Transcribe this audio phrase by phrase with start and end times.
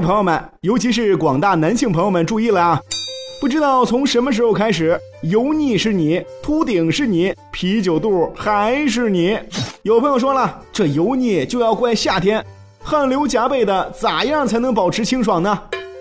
[0.00, 2.80] 朋友们，尤其是广大男性朋友们注意了啊！
[3.40, 9.38] 不知道从什么时候开始，油腻是你，秃顶是你，啤酒肚还是你。
[9.82, 12.44] 有朋友说了，这油腻就要怪夏天，
[12.80, 15.58] 汗流浃背的，咋样才能保持清爽呢？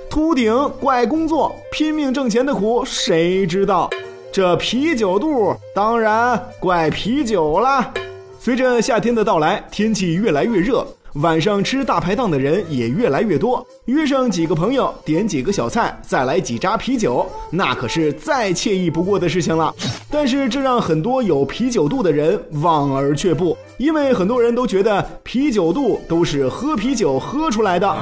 [0.09, 3.89] 秃顶怪工作，拼命挣钱的苦谁知道？
[4.31, 7.91] 这啤酒肚当然怪啤酒啦。
[8.39, 10.85] 随着夏天的到来，天气越来越热。
[11.21, 19.73] 晚上吃大排档的人也越来越多，约上几个朋友，点几个小菜，再来几扎啤酒，那可是再惬意不过的事情了。
[20.11, 27.95] 但是这让很多有啤酒肚的人望而却步，因为很多人都觉得啤酒肚都是喝啤酒喝出来的。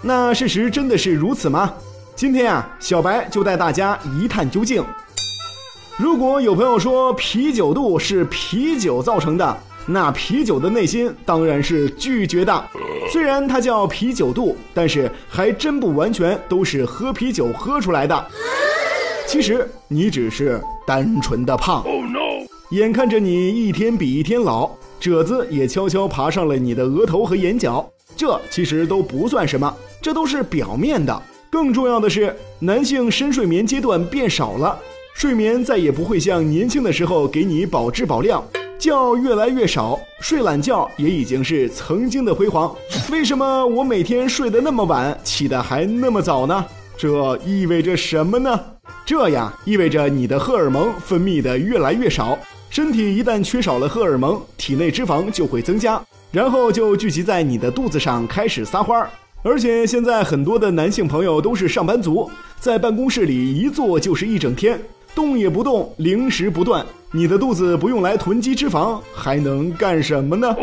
[0.00, 1.74] 那事实真的是如此吗？
[2.14, 4.82] 今天啊，小白就带大家一探究竟。
[5.98, 9.56] 如果有朋友说啤酒肚是啤酒造成的，
[9.86, 12.64] 那啤酒的内心当然是拒绝的。
[13.12, 18.26] 虽然它叫啤酒肚，但是还真不完全都是喝啤酒喝出来的。
[19.26, 21.84] 其实你只是单纯的胖。
[22.70, 31.22] 眼看着你一天比一天老，褶子也悄悄爬上了你的额头和眼角，这其实都不算什么，这都是表面的。
[31.50, 34.76] 更重要的是，男性深睡眠阶段变少了，
[35.14, 38.42] 睡眠再也不会像年轻的时候给你保质保量。
[38.78, 42.74] 觉越来越少，睡懒觉也已经是曾经的辉煌。
[43.10, 46.64] 为什么我每天睡得那么晚，起得还那么早呢？
[46.96, 48.58] 这意味着什么呢？
[49.06, 52.38] 这呀，意味着你的荷尔蒙分泌的越来越少。
[52.70, 59.08] 身体一旦缺少了荷尔蒙，体内脂肪就会增加，然后就聚集在你的肚子上开始撒欢儿。
[59.42, 64.80] 而且现在很多的男性朋友都是上班族，在办公室里一坐就是一整天。
[65.14, 70.54] 动也不动，零食不断，你的肚子不用来囤积脂肪，还能干什么呢？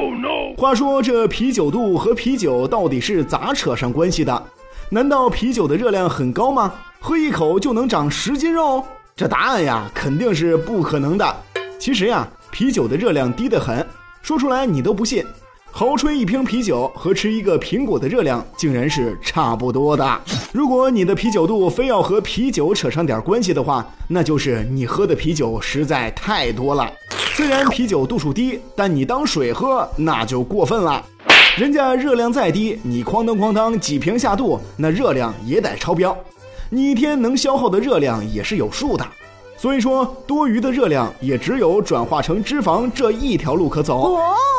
[0.58, 4.44] 话说这啤酒肚和啤酒到底是咋扯上关系的？
[4.90, 6.74] 难道啤酒的热量很高吗？
[7.00, 8.84] 喝一口就能长十斤肉？
[9.16, 11.36] 这答案呀，肯定是不可能的。
[11.80, 13.86] 其实呀，啤酒的热量低得很，
[14.22, 15.26] 说出来你都不信。
[15.74, 20.22] 豪吹一瓶啤酒和吃一个苹果的热量竟然是差不多的。
[20.52, 26.92] 如果你的啤酒肚非要和啤酒扯上点关系的话，那就是你喝的啤酒实在太多了。
[27.34, 31.04] 虽然啤酒度数低，但你当水喝那就过分了。
[31.58, 36.16] 人家热量再低，你哐当哐当几瓶下肚，那热量也得超标。
[36.70, 39.08] 你一天能消耗的热量也是有数的。
[39.62, 44.18] 所以说，多余的热量也只有转化成脂肪这一条路可走。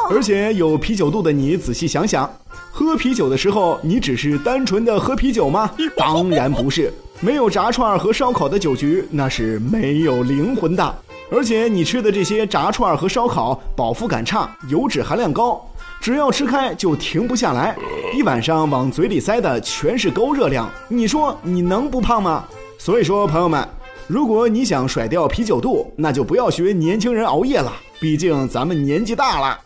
[0.09, 2.33] 而且有啤酒肚的你，仔细想想，
[2.71, 5.69] 喝啤酒的时候，你只是单纯的喝啤酒吗？
[5.99, 6.95] 当然不是。
[7.19, 10.95] 没有炸串和烧烤的酒局，那是没有灵魂的。
[11.33, 15.61] 而且你吃的这些炸串和烧烤，饱腹感差，油脂含量高，
[16.01, 17.77] 只要吃开就停不下来，
[18.17, 20.71] 一晚上往嘴里塞的全是高热量。
[20.87, 22.45] 你说你能不胖吗？
[22.79, 23.67] 所以说，朋友们。
[24.07, 27.73] 如果你想甩掉啤酒肚，那就不要学年轻人熬夜了。
[28.01, 29.59] 毕竟咱们年纪大了，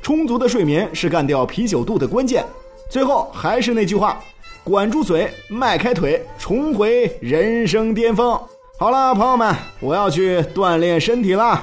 [0.00, 2.44] 充足的睡眠是干掉啤酒肚的关键。
[2.88, 4.20] 最后还是那句话，
[4.64, 8.38] 管住嘴，迈开腿，重回人生巅峰。
[8.78, 11.60] 好了，朋友们，我要去锻炼身体了。